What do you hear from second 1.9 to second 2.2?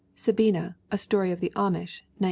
1905.